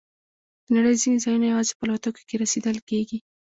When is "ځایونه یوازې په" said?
1.23-1.83